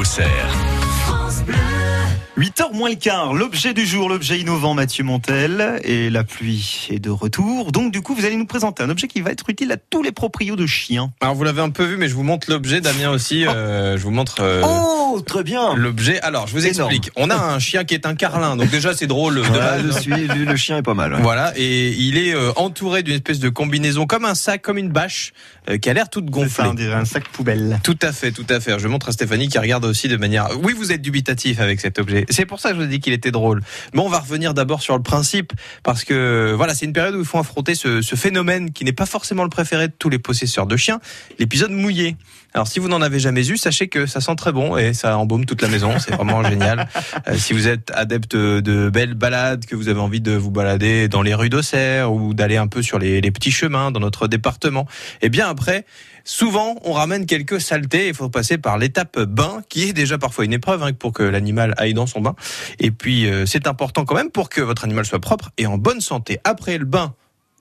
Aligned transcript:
Auxerre. 0.00 1.79
8h 2.40 2.72
moins 2.74 2.88
le 2.88 2.94
quart, 2.96 3.34
l'objet 3.34 3.74
du 3.74 3.84
jour, 3.84 4.08
l'objet 4.08 4.40
innovant 4.40 4.72
Mathieu 4.72 5.04
Montel, 5.04 5.78
et 5.84 6.08
la 6.08 6.24
pluie 6.24 6.86
est 6.88 6.98
de 6.98 7.10
retour. 7.10 7.70
Donc 7.70 7.92
du 7.92 8.00
coup, 8.00 8.14
vous 8.14 8.24
allez 8.24 8.36
nous 8.36 8.46
présenter 8.46 8.82
un 8.82 8.88
objet 8.88 9.08
qui 9.08 9.20
va 9.20 9.30
être 9.30 9.50
utile 9.50 9.70
à 9.72 9.76
tous 9.76 10.02
les 10.02 10.10
proprios 10.10 10.56
de 10.56 10.64
chiens. 10.64 11.12
Alors 11.20 11.34
vous 11.34 11.44
l'avez 11.44 11.60
un 11.60 11.68
peu 11.68 11.84
vu, 11.84 11.98
mais 11.98 12.08
je 12.08 12.14
vous 12.14 12.22
montre 12.22 12.50
l'objet, 12.50 12.80
Damien 12.80 13.10
aussi. 13.10 13.46
euh, 13.46 13.98
je 13.98 14.02
vous 14.02 14.10
montre 14.10 14.36
euh, 14.40 14.62
Oh, 14.64 15.20
très 15.20 15.42
bien 15.42 15.74
l'objet. 15.74 16.18
Alors 16.22 16.46
je 16.46 16.52
vous 16.54 16.64
Énorme. 16.66 16.90
explique. 16.90 17.12
On 17.16 17.28
a 17.28 17.34
un 17.36 17.58
chien 17.58 17.84
qui 17.84 17.92
est 17.92 18.06
un 18.06 18.14
carlin, 18.14 18.56
donc 18.56 18.70
déjà 18.70 18.94
c'est 18.94 19.06
drôle. 19.06 19.34
de 19.34 19.40
base. 19.50 19.82
je 19.84 20.00
suis, 20.00 20.10
le, 20.10 20.44
le 20.46 20.56
chien 20.56 20.78
est 20.78 20.82
pas 20.82 20.94
mal. 20.94 21.12
ouais. 21.12 21.20
Voilà, 21.20 21.52
et 21.56 21.90
il 21.90 22.16
est 22.16 22.32
euh, 22.34 22.52
entouré 22.56 23.02
d'une 23.02 23.16
espèce 23.16 23.40
de 23.40 23.50
combinaison 23.50 24.06
comme 24.06 24.24
un 24.24 24.34
sac, 24.34 24.62
comme 24.62 24.78
une 24.78 24.88
bâche, 24.88 25.34
euh, 25.68 25.76
qui 25.76 25.90
a 25.90 25.92
l'air 25.92 26.08
toute 26.08 26.30
gonflée. 26.30 26.64
ça, 26.64 26.70
on 26.70 26.74
dirait 26.74 26.94
un 26.94 27.04
sac 27.04 27.28
poubelle. 27.28 27.80
Tout 27.84 27.98
à 28.00 28.12
fait, 28.12 28.32
tout 28.32 28.46
à 28.48 28.60
fait. 28.60 28.78
Je 28.78 28.88
montre 28.88 29.10
à 29.10 29.12
Stéphanie 29.12 29.48
qui 29.48 29.58
regarde 29.58 29.84
aussi 29.84 30.08
de 30.08 30.16
manière. 30.16 30.48
Oui, 30.62 30.72
vous 30.74 30.90
êtes 30.90 31.02
dubitatif 31.02 31.60
avec 31.60 31.80
cet 31.82 31.98
objet. 31.98 32.24
C'est 32.30 32.46
pour 32.46 32.60
ça 32.60 32.70
que 32.70 32.76
je 32.76 32.80
vous 32.80 32.86
ai 32.86 32.90
dit 32.90 33.00
qu'il 33.00 33.12
était 33.12 33.30
drôle. 33.30 33.60
Mais 33.92 34.00
on 34.00 34.08
va 34.08 34.20
revenir 34.20 34.54
d'abord 34.54 34.82
sur 34.82 34.96
le 34.96 35.02
principe 35.02 35.52
parce 35.82 36.04
que 36.04 36.52
voilà, 36.56 36.74
c'est 36.74 36.86
une 36.86 36.92
période 36.92 37.14
où 37.14 37.20
il 37.20 37.26
faut 37.26 37.38
affronter 37.38 37.74
ce, 37.74 38.02
ce 38.02 38.16
phénomène 38.16 38.72
qui 38.72 38.84
n'est 38.84 38.92
pas 38.92 39.06
forcément 39.06 39.42
le 39.42 39.50
préféré 39.50 39.88
de 39.88 39.92
tous 39.98 40.08
les 40.08 40.18
possesseurs 40.18 40.66
de 40.66 40.76
chiens, 40.76 41.00
l'épisode 41.38 41.70
mouillé. 41.70 42.16
Alors 42.52 42.66
si 42.66 42.80
vous 42.80 42.88
n'en 42.88 43.00
avez 43.00 43.20
jamais 43.20 43.48
eu, 43.48 43.56
sachez 43.56 43.88
que 43.88 44.06
ça 44.06 44.20
sent 44.20 44.34
très 44.34 44.50
bon 44.50 44.76
et 44.76 44.92
ça 44.92 45.16
embaume 45.16 45.46
toute 45.46 45.62
la 45.62 45.68
maison. 45.68 45.98
C'est 45.98 46.14
vraiment 46.14 46.42
génial. 46.42 46.88
Euh, 47.28 47.36
si 47.36 47.52
vous 47.52 47.66
êtes 47.68 47.90
adepte 47.94 48.34
de 48.34 48.88
belles 48.88 49.14
balades, 49.14 49.66
que 49.66 49.74
vous 49.74 49.88
avez 49.88 50.00
envie 50.00 50.20
de 50.20 50.32
vous 50.32 50.50
balader 50.50 51.08
dans 51.08 51.22
les 51.22 51.34
rues 51.34 51.50
d'Auxerre 51.50 52.12
ou 52.12 52.34
d'aller 52.34 52.56
un 52.56 52.66
peu 52.66 52.82
sur 52.82 52.98
les, 52.98 53.20
les 53.20 53.30
petits 53.30 53.50
chemins 53.50 53.90
dans 53.90 54.00
notre 54.00 54.26
département, 54.26 54.86
eh 55.20 55.28
bien 55.28 55.48
après, 55.48 55.84
souvent 56.24 56.76
on 56.84 56.92
ramène 56.92 57.26
quelques 57.26 57.60
saletés. 57.60 58.08
Il 58.08 58.14
faut 58.14 58.30
passer 58.30 58.58
par 58.58 58.78
l'étape 58.78 59.18
bain, 59.20 59.62
qui 59.68 59.88
est 59.88 59.92
déjà 59.92 60.18
parfois 60.18 60.44
une 60.44 60.52
épreuve 60.52 60.82
hein, 60.82 60.92
pour 60.92 61.12
que 61.12 61.22
l'animal 61.22 61.74
aille 61.76 61.94
dans 61.94 62.06
son 62.10 62.20
bain. 62.20 62.34
Et 62.78 62.90
puis 62.90 63.26
euh, 63.26 63.46
c'est 63.46 63.66
important 63.66 64.04
quand 64.04 64.14
même 64.14 64.30
pour 64.30 64.48
que 64.48 64.60
votre 64.60 64.84
animal 64.84 65.06
soit 65.06 65.20
propre 65.20 65.50
et 65.56 65.66
en 65.66 65.78
bonne 65.78 66.00
santé. 66.00 66.38
Après 66.44 66.76
le 66.78 66.84
bain 66.84 67.14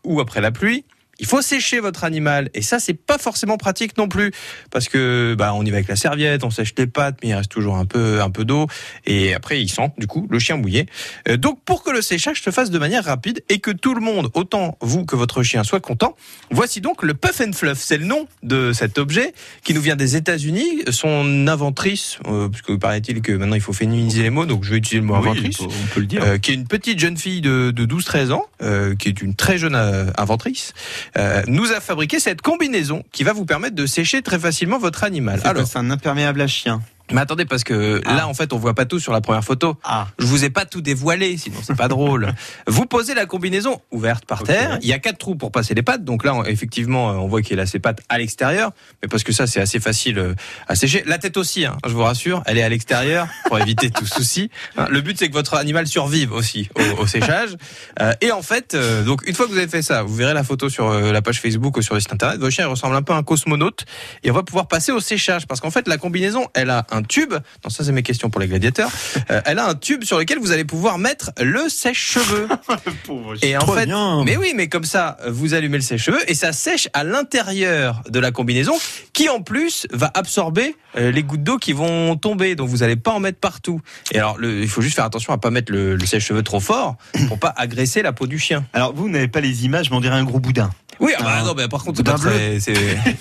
ou 0.03 0.19
après 0.19 0.41
la 0.41 0.51
pluie. 0.51 0.85
Il 1.19 1.25
faut 1.25 1.41
sécher 1.41 1.79
votre 1.79 2.03
animal 2.03 2.49
et 2.53 2.61
ça 2.61 2.79
c'est 2.79 2.93
pas 2.93 3.17
forcément 3.17 3.57
pratique 3.57 3.97
non 3.97 4.07
plus 4.07 4.31
parce 4.71 4.89
que 4.89 5.35
bah 5.37 5.53
on 5.53 5.63
y 5.63 5.69
va 5.69 5.77
avec 5.77 5.87
la 5.87 5.95
serviette, 5.95 6.43
on 6.43 6.49
sèche 6.49 6.73
les 6.77 6.87
pattes 6.87 7.17
mais 7.21 7.29
il 7.29 7.33
reste 7.33 7.51
toujours 7.51 7.75
un 7.75 7.85
peu 7.85 8.21
un 8.21 8.29
peu 8.29 8.45
d'eau 8.45 8.67
et 9.05 9.33
après 9.33 9.61
il 9.61 9.69
sent 9.69 9.91
du 9.97 10.07
coup 10.07 10.27
le 10.29 10.39
chien 10.39 10.57
mouillé. 10.57 10.85
Euh, 11.27 11.37
donc 11.37 11.63
pour 11.63 11.83
que 11.83 11.91
le 11.91 12.01
séchage 12.01 12.41
se 12.41 12.49
fasse 12.49 12.69
de 12.69 12.79
manière 12.79 13.05
rapide 13.05 13.43
et 13.49 13.59
que 13.59 13.71
tout 13.71 13.93
le 13.93 14.01
monde, 14.01 14.29
autant 14.33 14.77
vous 14.81 15.05
que 15.05 15.15
votre 15.15 15.43
chien 15.43 15.63
soit 15.63 15.79
content, 15.79 16.15
voici 16.51 16.81
donc 16.81 17.03
le 17.03 17.13
Puff 17.13 17.41
and 17.41 17.53
Fluff, 17.53 17.79
c'est 17.79 17.97
le 17.97 18.05
nom 18.05 18.27
de 18.43 18.73
cet 18.73 18.97
objet 18.97 19.33
qui 19.63 19.73
nous 19.73 19.81
vient 19.81 19.95
des 19.95 20.15
États-Unis, 20.15 20.83
son 20.89 21.47
inventrice 21.47 22.17
euh, 22.27 22.49
parce 22.49 22.61
que 22.61 22.73
paraît-il 22.73 23.21
que 23.21 23.31
maintenant 23.31 23.55
il 23.55 23.61
faut 23.61 23.73
féminiser 23.73 24.23
les 24.23 24.29
mots 24.29 24.45
donc 24.45 24.63
je 24.63 24.71
vais 24.71 24.77
utiliser 24.77 25.01
le 25.01 25.07
mot 25.07 25.15
inventrice. 25.15 25.59
on 25.61 25.67
peut 25.93 25.99
le 26.01 26.05
dire. 26.05 26.23
Euh, 26.23 26.37
qui 26.37 26.51
est 26.51 26.55
une 26.55 26.67
petite 26.67 26.99
jeune 26.99 27.17
fille 27.17 27.41
de, 27.41 27.71
de 27.71 27.85
12-13 27.85 28.31
ans, 28.31 28.45
euh, 28.61 28.95
qui 28.95 29.07
est 29.07 29.21
une 29.21 29.35
très 29.35 29.57
jeune 29.57 29.75
euh, 29.75 30.11
inventrice, 30.17 30.73
euh, 31.17 31.43
nous 31.47 31.71
a 31.71 31.79
fabriqué 31.79 32.19
cette 32.19 32.41
combinaison 32.41 33.03
qui 33.11 33.23
va 33.23 33.33
vous 33.33 33.45
permettre 33.45 33.75
de 33.75 33.85
sécher 33.85 34.21
très 34.21 34.39
facilement 34.39 34.77
votre 34.77 35.03
animal. 35.03 35.39
Alors, 35.39 35.49
Alors, 35.49 35.67
c'est 35.67 35.79
un 35.79 35.91
imperméable 35.91 36.41
à 36.41 36.47
chien? 36.47 36.81
Mais 37.11 37.21
attendez 37.21 37.45
parce 37.45 37.63
que 37.63 38.01
Ah. 38.05 38.15
là 38.15 38.27
en 38.27 38.33
fait 38.33 38.53
on 38.53 38.57
voit 38.57 38.73
pas 38.73 38.85
tout 38.85 38.99
sur 38.99 39.13
la 39.13 39.21
première 39.21 39.43
photo. 39.43 39.75
Ah, 39.83 40.07
Je 40.19 40.25
vous 40.25 40.43
ai 40.43 40.49
pas 40.49 40.65
tout 40.65 40.81
dévoilé, 40.81 41.37
sinon 41.37 41.57
c'est 41.63 41.75
pas 41.75 41.87
drôle. 41.87 42.33
Vous 42.67 42.85
posez 42.85 43.13
la 43.13 43.25
combinaison 43.25 43.81
ouverte 43.91 44.25
par 44.25 44.43
terre. 44.43 44.77
Il 44.81 44.87
y 44.87 44.93
a 44.93 44.99
quatre 44.99 45.17
trous 45.17 45.35
pour 45.35 45.51
passer 45.51 45.73
les 45.73 45.81
pattes. 45.81 46.03
Donc 46.03 46.23
là, 46.23 46.33
on- 46.35 46.43
effectivement, 46.45 47.09
euh, 47.09 47.13
on 47.13 47.27
voit 47.27 47.41
qu'il 47.41 47.59
a 47.59 47.65
ses 47.65 47.79
pattes 47.79 48.01
à 48.09 48.17
l'extérieur, 48.17 48.71
mais 49.01 49.07
parce 49.07 49.23
que 49.23 49.31
ça, 49.31 49.47
c'est 49.47 49.59
assez 49.61 49.79
facile 49.79 50.19
euh, 50.19 50.33
à 50.67 50.75
sécher. 50.75 51.03
La 51.05 51.17
tête 51.17 51.37
aussi, 51.37 51.65
hein, 51.65 51.77
je 51.85 51.91
vous 51.93 52.03
rassure, 52.03 52.41
elle 52.45 52.57
est 52.57 52.63
à 52.63 52.69
l'extérieur 52.69 53.27
pour 53.45 53.59
éviter 53.59 53.89
tout 53.89 54.05
souci. 54.05 54.49
Hein, 54.77 54.87
Le 54.89 55.01
but, 55.01 55.17
c'est 55.17 55.27
que 55.29 55.33
votre 55.33 55.55
animal 55.55 55.87
survive 55.87 56.31
aussi 56.33 56.69
au, 56.75 57.01
au 57.03 57.07
séchage. 57.07 57.55
Euh, 58.01 58.13
et 58.21 58.31
en 58.31 58.41
fait, 58.41 58.73
euh, 58.75 59.03
donc 59.03 59.27
une 59.27 59.33
fois 59.35 59.45
que 59.47 59.51
vous 59.51 59.57
avez 59.57 59.67
fait 59.67 59.81
ça, 59.81 60.03
vous 60.03 60.15
verrez 60.15 60.33
la 60.33 60.43
photo 60.43 60.69
sur 60.69 60.87
euh, 60.89 61.11
la 61.11 61.21
page 61.21 61.41
Facebook 61.41 61.77
ou 61.77 61.81
sur 61.81 61.95
le 61.95 61.99
site 62.01 62.13
internet. 62.13 62.39
Votre 62.39 62.51
chien 62.53 62.65
il 62.65 62.69
ressemble 62.69 62.95
un 62.95 63.01
peu 63.01 63.13
à 63.13 63.17
un 63.17 63.23
cosmonaute 63.23 63.85
et 64.23 64.31
on 64.31 64.33
va 64.33 64.43
pouvoir 64.43 64.67
passer 64.67 64.91
au 64.91 64.99
séchage 64.99 65.47
parce 65.47 65.59
qu'en 65.61 65.71
fait, 65.71 65.87
la 65.87 65.97
combinaison, 65.97 66.47
elle 66.53 66.69
a 66.69 66.85
un 66.91 66.98
tube. 67.03 67.33
Non, 67.33 67.69
ça 67.69 67.83
c'est 67.83 67.91
mes 67.91 68.03
questions 68.03 68.29
pour 68.29 68.41
les 68.41 68.47
gladiateurs. 68.47 68.91
Euh, 69.31 69.41
elle 69.45 69.59
a 69.59 69.67
un 69.67 69.75
tube 69.75 70.03
sur 70.03 70.17
lequel 70.19 70.39
vous 70.39 70.51
allez 70.51 70.65
pouvoir 70.65 70.97
mettre 70.97 71.31
le 71.41 71.69
sèche-cheveux. 71.69 72.47
Et 73.41 73.57
en 73.57 73.65
fait, 73.67 73.85
bien. 73.85 74.23
mais 74.23 74.37
oui, 74.37 74.53
mais 74.55 74.67
comme 74.67 74.83
ça, 74.83 75.17
vous 75.27 75.53
allumez 75.53 75.77
le 75.77 75.83
sèche-cheveux 75.83 76.19
et 76.29 76.33
ça 76.35 76.53
sèche 76.53 76.87
à 76.93 77.03
l'intérieur 77.03 78.01
de 78.09 78.19
la 78.19 78.31
combinaison, 78.31 78.73
qui 79.13 79.29
en 79.29 79.41
plus 79.41 79.87
va 79.91 80.11
absorber 80.13 80.75
euh, 80.97 81.11
les 81.11 81.23
gouttes 81.23 81.43
d'eau 81.43 81.57
qui 81.57 81.73
vont 81.73 82.15
tomber. 82.15 82.55
Donc 82.55 82.69
vous 82.69 82.77
n'allez 82.77 82.95
pas 82.95 83.11
en 83.11 83.19
mettre 83.19 83.39
partout. 83.39 83.81
Et 84.11 84.17
alors, 84.17 84.37
le- 84.37 84.61
il 84.61 84.67
faut 84.69 84.81
juste 84.81 84.95
faire 84.95 85.05
attention 85.05 85.33
à 85.33 85.37
pas 85.37 85.49
mettre 85.51 85.71
le, 85.71 85.95
le 85.95 86.05
sèche-cheveux 86.05 86.43
trop 86.43 86.59
fort 86.59 86.97
pour 87.27 87.39
pas 87.39 87.53
agresser 87.57 88.01
la 88.01 88.13
peau 88.13 88.27
du 88.27 88.39
chien. 88.39 88.65
Alors 88.73 88.93
vous 88.93 89.09
n'avez 89.09 89.27
pas 89.27 89.41
les 89.41 89.65
images, 89.65 89.89
mais 89.91 89.97
on 89.97 90.01
dirait 90.01 90.15
un 90.15 90.23
gros 90.23 90.39
boudin. 90.39 90.69
Oui, 90.99 91.13
ah 91.17 91.23
bah 91.23 91.41
non, 91.45 91.53
mais 91.55 91.67
par 91.67 91.83
contre, 91.83 91.97
c'est 91.97 92.03
très- 92.03 92.59
c'est 92.59 92.73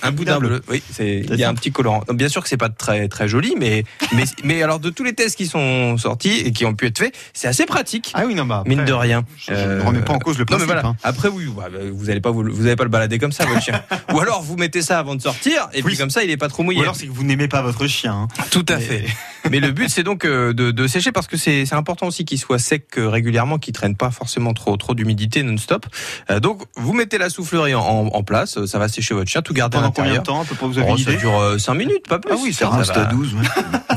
un 0.03 0.11
boudin 0.11 0.39
bleu. 0.39 0.49
bleu. 0.49 0.63
Oui, 0.69 0.83
c'est 0.93 1.21
il 1.29 1.37
y 1.37 1.45
a 1.45 1.49
un 1.49 1.55
petit 1.55 1.71
colorant. 1.71 2.03
Donc, 2.09 2.17
bien 2.17 2.29
sûr 2.29 2.43
que 2.43 2.49
c'est 2.49 2.57
pas 2.57 2.69
très 2.69 3.09
très 3.09 3.29
joli, 3.29 3.55
mais 3.59 3.85
mais 4.13 4.25
mais 4.45 4.63
alors 4.63 4.81
de 4.81 4.91
tous 4.91 5.05
les 5.05 5.13
tests 5.15 5.37
qui 5.37 5.47
sont 5.47 5.97
sortis 5.99 6.41
et 6.45 6.53
qui 6.53 6.65
ont 6.67 6.75
pu 6.75 6.87
être 6.87 6.99
faits, 6.99 7.15
c'est 7.33 7.47
assez 7.49 7.67
pratique. 7.67 8.11
Ah 8.15 8.25
oui, 8.27 8.35
non, 8.35 8.45
bah 8.47 8.59
après, 8.61 8.69
Mine 8.75 8.85
de 8.85 8.93
rien. 8.93 9.25
Je, 9.37 9.55
je 9.55 9.61
ne 9.61 9.81
remets 9.81 10.01
pas 10.01 10.13
en 10.15 10.19
cause 10.19 10.37
le 10.39 10.43
Non 10.43 10.47
principe. 10.57 10.69
mais 10.69 10.75
voilà. 10.75 10.89
hein. 10.89 10.97
Après 11.05 11.29
oui, 11.29 11.45
bah, 11.57 11.69
vous 11.93 12.11
allez 12.11 12.21
pas 12.21 12.31
vous, 12.31 12.43
vous 12.51 12.67
allez 12.67 12.77
pas 12.77 12.85
le 12.85 12.91
balader 12.91 13.19
comme 13.19 13.33
ça 13.33 13.45
votre 13.47 13.63
chien. 13.63 13.83
Ou 14.13 14.19
alors 14.21 14.43
vous 14.43 14.57
mettez 14.57 14.83
ça 14.83 14.99
avant 14.99 15.15
de 15.15 15.23
sortir 15.23 15.69
et 15.73 15.79
Oui. 15.79 15.91
puis 15.91 15.97
comme 15.97 16.11
ça 16.11 16.25
il 16.25 16.31
est 16.31 16.37
pas 16.37 16.49
trop 16.49 16.63
mouillé. 16.65 16.81
Ou 16.81 16.83
alors 16.83 16.97
c'est 16.97 17.07
que 17.07 17.13
vous 17.13 17.25
n'aimez 17.25 17.49
pas 17.49 17.63
votre 17.63 17.87
chien. 17.87 18.13
hein. 18.13 18.29
Tout 18.51 18.67
à 18.69 18.77
Mais- 18.77 18.81
fait. 18.83 19.05
Mais 19.51 19.61
le 19.61 19.71
but 19.73 19.89
c'est 19.89 20.03
donc 20.03 20.25
euh, 20.25 20.53
de, 20.53 20.71
de 20.71 20.87
sécher 20.87 21.13
parce 21.13 21.27
que 21.27 21.37
c'est 21.37 21.73
important 21.73 22.07
aussi 22.07 22.25
qu'il 22.25 22.39
soit 22.39 22.59
sec 22.59 22.85
euh, 22.99 23.09
régulièrement, 23.09 23.59
qu'il 23.59 23.73
traîne 23.73 23.97
pas 23.97 24.11
forcément 24.11 24.53
trop 24.55 24.77
trop 24.77 24.95
d'humidité 24.95 25.43
non-stop. 25.43 25.87
Euh, 26.31 26.41
donc 26.41 26.63
vous 26.77 26.93
mettez 26.93 27.19
la 27.19 27.31
soufflerie 27.31 27.75
en, 27.75 27.81
en, 27.83 28.07
en 28.09 28.23
place, 28.23 28.65
ça 28.67 28.79
va 28.79 28.89
sécher 28.89 29.15
votre 29.15 29.31
chien, 29.31 29.43
tout 29.43 29.55
garder 29.55 29.79
à 29.79 29.81
Pendant 29.81 29.93
combien 29.93 30.13
de 30.13 30.17
l'intérieur. 30.19 30.37
temps 30.37 30.43
à 30.43 30.45
peu 30.45 30.55
près 30.55 30.67
vous 30.67 30.79
avez 30.79 30.89
Oh, 30.91 30.97
une 30.97 31.05
ça 31.05 31.11
idée 31.13 31.21
dure 31.21 31.55
5 31.59 31.75
minutes, 31.75 32.09
pas 32.09 32.19
plus. 32.19 32.33
Ah 32.35 32.39
oui, 32.43 32.53
Ça 32.53 32.71
ça 32.71 32.77
reste 32.77 32.97
à 32.97 33.05
12. 33.07 33.35
ouais. 33.35 33.41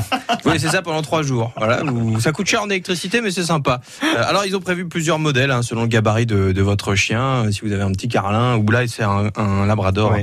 Oui, 0.44 0.58
c'est 0.58 0.68
ça 0.68 0.82
pendant 0.82 1.02
trois 1.02 1.22
jours. 1.22 1.52
Voilà, 1.56 1.82
Vous- 1.84 2.20
ça 2.20 2.32
coûte 2.32 2.46
cher 2.46 2.62
en 2.62 2.66
électricité, 2.70 3.20
mais 3.20 3.30
c'est 3.30 3.44
sympa. 3.44 3.80
Euh, 4.02 4.22
alors, 4.26 4.44
ils 4.46 4.54
ont 4.56 4.60
prévu 4.60 4.86
plusieurs 4.88 5.18
modèles 5.18 5.50
hein, 5.50 5.62
selon 5.62 5.82
le 5.82 5.86
gabarit 5.88 6.26
de, 6.26 6.52
de 6.52 6.62
votre 6.62 6.94
chien. 6.94 7.44
Euh, 7.46 7.50
Si 7.52 7.60
vous 7.62 7.72
avez 7.72 7.82
un 7.82 7.92
petit 7.92 8.08
carlin 8.08 8.56
ou 8.56 8.70
là, 8.70 8.86
c'est 8.86 9.02
un, 9.02 9.30
un 9.36 9.66
labrador 9.66 10.14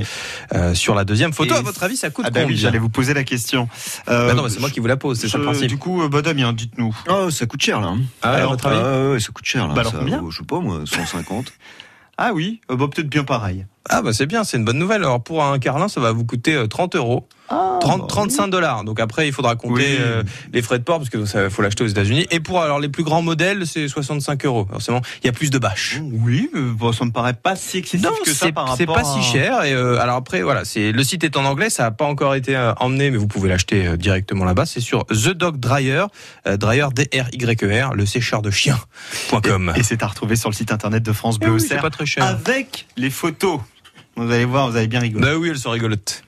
euh, 0.54 0.74
sur 0.74 0.94
la 0.94 1.04
deuxième 1.04 1.32
photo. 1.32 1.54
Et 1.54 1.58
à 1.58 1.62
votre 1.62 1.82
avis, 1.82 1.96
ça 1.96 2.10
coûte 2.10 2.24
Ah 2.28 2.30
bah 2.30 2.40
oui, 2.40 2.46
combien 2.46 2.56
j'allais 2.58 2.78
vous 2.78 2.88
poser 2.88 3.14
la 3.14 3.24
question. 3.24 3.68
Euh, 4.08 4.28
Bah 4.28 4.34
non, 4.34 4.42
mais 4.44 4.50
c'est 4.50 4.60
moi 4.60 4.70
qui 4.70 4.80
vous 4.80 4.86
la 4.86 4.96
pose, 4.96 5.18
c'est 5.18 5.28
ça 5.28 5.38
le 5.38 5.44
principe. 5.44 5.68
Du 5.68 5.78
coup, 5.78 6.06
bah, 6.08 6.22
Damien, 6.22 6.52
dites-nous. 6.52 6.96
Oh, 7.08 7.30
ça 7.30 7.46
coûte 7.46 7.62
cher 7.62 7.80
là. 7.80 7.88
hein. 7.88 7.98
Ah, 8.22 8.30
à 8.30 8.34
alors, 8.36 8.50
votre 8.52 8.66
avis 8.66 9.12
ouais, 9.14 9.20
ça 9.20 9.32
coûte 9.32 9.44
cher 9.44 9.66
là. 9.68 9.74
Bah 9.74 9.80
alors 9.80 9.92
Ça 9.92 9.98
combien 9.98 10.22
Je 10.30 10.36
sais 10.38 10.44
pas 10.44 10.60
moi, 10.60 10.80
150. 10.84 11.52
Ah 12.22 12.32
oui, 12.34 12.60
bah, 12.68 12.76
peut-être 12.76 13.08
bien 13.08 13.24
pareil. 13.24 13.64
Ah 13.88 14.02
bah 14.02 14.12
c'est 14.12 14.26
bien, 14.26 14.44
c'est 14.44 14.58
une 14.58 14.64
bonne 14.66 14.76
nouvelle. 14.78 15.00
Alors 15.02 15.22
pour 15.22 15.42
un 15.42 15.58
carlin, 15.58 15.88
ça 15.88 16.00
va 16.02 16.12
vous 16.12 16.26
coûter 16.26 16.54
euh, 16.54 16.66
30 16.66 16.94
euros, 16.96 17.26
Ah, 17.48 17.69
30, 17.80 18.08
35 18.08 18.48
dollars. 18.48 18.84
Donc 18.84 19.00
après, 19.00 19.26
il 19.26 19.32
faudra 19.32 19.56
compter 19.56 19.74
Oui. 19.74 19.96
euh, 20.00 20.22
les 20.52 20.62
frais 20.62 20.78
de 20.78 20.84
port 20.84 20.98
parce 20.98 21.10
que 21.10 21.24
ça 21.24 21.48
faut 21.50 21.62
l'acheter 21.62 21.84
aux 21.84 21.88
États-Unis. 21.88 22.26
Et 22.30 22.40
pour 22.40 22.60
alors 22.62 22.78
les 22.80 22.88
plus 22.88 23.02
grands 23.04 23.22
modèles, 23.22 23.66
c'est 23.66 23.88
65 23.88 24.44
euros. 24.44 24.66
Forcément, 24.70 25.00
il 25.22 25.26
y 25.26 25.30
a 25.30 25.32
plus 25.32 25.50
de 25.50 25.58
bâches. 25.58 26.00
Oui, 26.12 26.48
mais 26.52 26.60
bon, 26.72 26.92
ça 26.92 27.04
me 27.04 27.10
paraît 27.10 27.34
pas 27.34 27.56
si 27.56 27.78
excessif 27.78 28.04
Non, 28.06 28.12
que 28.24 28.32
ça 28.32 28.46
c'est 28.76 28.86
pas 28.86 29.00
à- 29.00 29.04
si 29.04 29.22
cher. 29.22 29.64
Et 29.64 29.72
euh, 29.72 29.98
alors 30.00 30.16
après, 30.16 30.42
voilà, 30.42 30.64
c'est 30.64 30.92
le 30.92 31.02
site 31.04 31.24
est 31.24 31.36
en 31.36 31.44
anglais, 31.44 31.70
ça 31.70 31.84
n'a 31.84 31.90
pas 31.90 32.04
encore 32.04 32.34
été 32.34 32.56
euh, 32.56 32.72
emmené, 32.78 33.10
mais 33.10 33.16
vous 33.16 33.26
pouvez 33.28 33.48
l'acheter 33.48 33.86
euh, 33.86 33.96
directement 33.96 34.44
là-bas. 34.44 34.66
C'est 34.66 34.80
sur 34.80 35.06
The 35.06 35.30
Dog 35.30 35.58
Dryer, 35.58 36.04
euh, 36.46 36.56
Dryer 36.56 36.86
D 36.94 37.08
R 37.18 37.28
Y 37.32 37.62
E 37.64 37.82
R, 37.88 37.94
le 37.94 38.06
sécheur 38.06 38.42
de 38.42 38.50
chien.com. 38.50 39.72
Et 39.76 39.82
c'est 39.82 40.02
à 40.02 40.06
retrouver 40.06 40.36
sur 40.36 40.50
le 40.50 40.54
site 40.54 40.72
internet 40.72 41.02
de 41.02 41.12
France 41.12 41.38
Bleu 41.38 41.50
oui, 41.52 41.60
c'est 41.60 41.78
pas 41.80 41.90
très 41.90 42.06
cher. 42.06 42.24
avec 42.24 42.86
les 42.96 43.10
photos. 43.10 43.60
Vous 44.16 44.30
allez 44.30 44.44
voir, 44.44 44.70
vous 44.70 44.76
allez 44.76 44.88
bien 44.88 45.00
rigoler. 45.00 45.24
Bah 45.24 45.34
oui, 45.38 45.48
elles 45.50 45.58
sont 45.58 45.70
rigolotes. 45.70 46.22